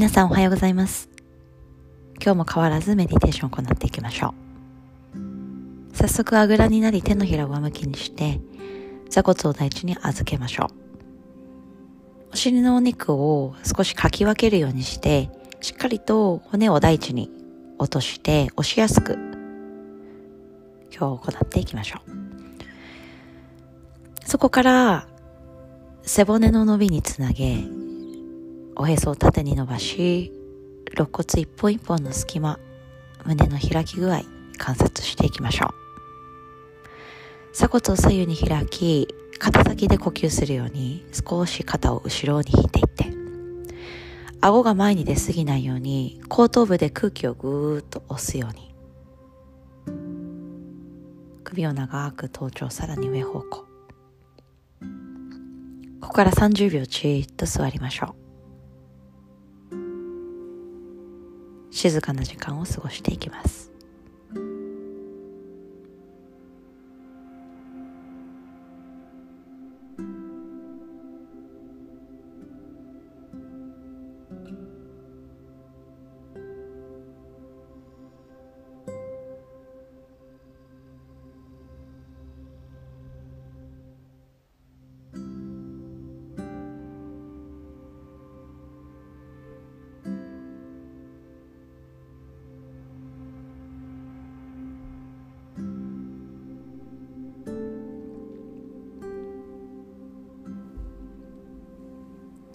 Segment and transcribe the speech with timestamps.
[0.00, 1.10] 皆さんおはようございます。
[2.24, 4.32] 今日も変わらずメディテーションを行っていきましょ
[5.12, 5.94] う。
[5.94, 8.40] 早速あぐらになり手のひらを上向きにして
[9.10, 12.30] 座骨を大地に預けましょう。
[12.32, 15.28] お尻のお肉を少しかき分けるようにして
[15.60, 17.30] しっかりと骨を大地に
[17.78, 19.18] 落として押しやすく
[20.98, 22.10] 今日行っていきましょう。
[24.24, 25.08] そこから
[26.00, 27.58] 背骨の伸びにつなげ
[28.80, 30.32] おへそを縦に伸ばし
[30.92, 32.58] 肋骨一本一本の隙間
[33.26, 34.22] 胸の開き具合
[34.56, 35.68] 観察していきましょう。
[37.52, 39.06] 鎖骨を左右に開き
[39.38, 43.12] 肩先で呼吸するように少し肩を後ろに引いていって。
[44.40, 48.74] 顎が前に出過ぎないように後頭部で空気をぐーっと押すように。
[51.44, 53.46] 首を長く頭頂さらに上方向。
[53.50, 53.66] こ
[56.00, 58.29] こから30秒じーっと座りましょう。
[61.80, 63.69] 静かな時間を過ごしていきます。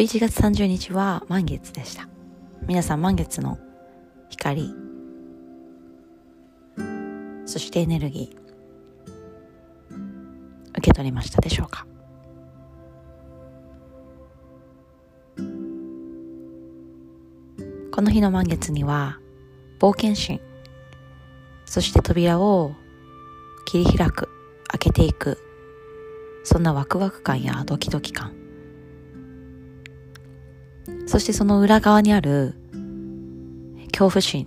[0.00, 2.08] 11月30日は満月でした。
[2.66, 3.58] 皆さん満月の
[4.30, 4.74] 光、
[7.44, 9.96] そしてエネルギー、
[10.70, 11.86] 受け取りましたでしょうか？
[17.92, 19.18] この日の満月には
[19.78, 20.40] 冒険心、
[21.66, 22.74] そして扉を
[23.66, 24.30] 切り開く、
[24.68, 25.36] 開けていく、
[26.42, 28.39] そんなワクワク感やドキドキ感、
[31.10, 32.54] そしてその裏側にある
[33.90, 34.46] 恐怖心。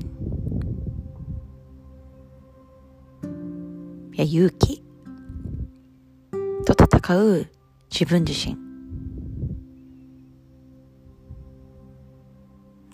[4.15, 4.81] や勇気。
[6.65, 7.47] と戦う
[7.91, 8.55] 自分自身。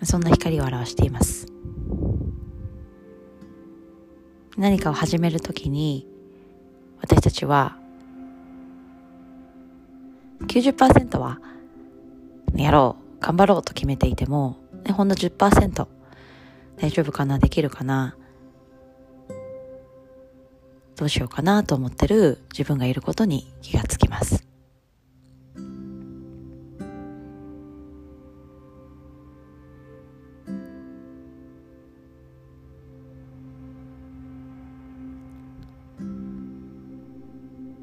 [0.01, 1.45] そんな光を表しています。
[4.57, 6.07] 何かを始めるときに
[7.01, 7.77] 私たちは
[10.47, 11.39] 90%は
[12.55, 13.08] やろう。
[13.19, 15.87] 頑張ろうと決めていても、ね、ほんの10%
[16.77, 17.39] 大丈夫かな？
[17.39, 18.15] できるかな？
[20.95, 24.45] どうしようかなと思ってる自分がいることに気がつきます。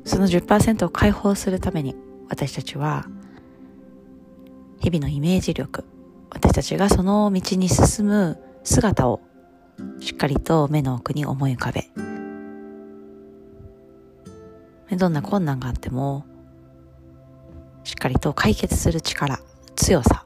[0.04, 1.94] その10%を解放するために
[2.30, 3.06] 私たちは
[4.80, 5.84] 日々のイメージ力、
[6.30, 9.20] 私たちがその道に進む姿を
[10.00, 11.88] しっかりと目の奥に思い浮かべ、
[14.96, 16.24] どんな困難があっても、
[17.84, 19.40] しっかりと解決する力、
[19.76, 20.24] 強さ、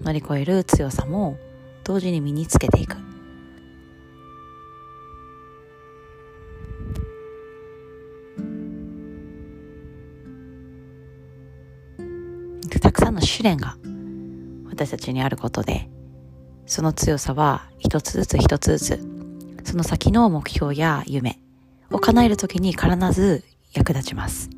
[0.00, 1.36] 乗り越える強さも
[1.84, 2.96] 同時に身につけていく。
[13.08, 13.76] たんの試練が
[14.68, 15.88] 私たちにあることで、
[16.66, 19.00] その強さは一つずつ一つずつ、
[19.64, 21.38] その先の目標や夢
[21.90, 24.50] を叶えるときに必ず役立ちます。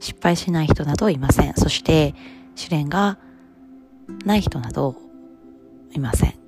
[0.00, 1.54] 失敗しない人などいません。
[1.54, 2.14] そして
[2.54, 3.18] 試練が
[4.24, 4.96] ない人など
[5.92, 6.43] いません。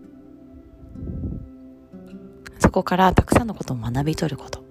[2.77, 4.63] こからたくさんのことを学び取ること。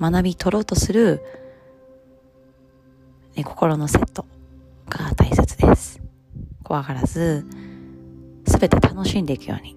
[0.00, 1.20] 学び取ろうとする、
[3.36, 4.24] ね、心のセット
[4.88, 6.00] が大切です。
[6.64, 7.44] 怖がらず、
[8.46, 9.76] すべて楽しんでいくように。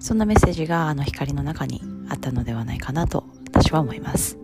[0.00, 4.38] そんなメッセージがあの光の中にあったのではないかなと私は思います。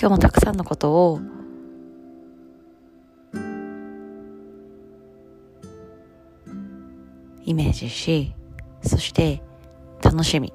[0.00, 1.20] 今日もたくさんのことを
[7.44, 8.34] イメージし
[8.82, 9.42] そして
[10.02, 10.54] 楽しみ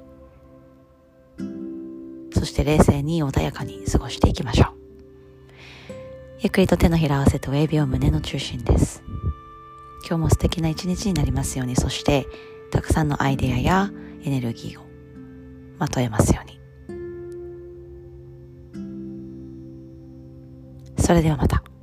[2.34, 4.76] そして冷静に穏やかに過ごしていきましょう。
[6.40, 9.04] ゆっくりと手のひら合わせて親指を胸の中心です。
[10.08, 12.28] 今日も素敵な一日になりますように、そして
[12.72, 13.90] たくさんのアイデアや
[14.24, 14.86] エネルギーを
[15.80, 16.55] まとえますように。
[21.06, 21.75] それではまた。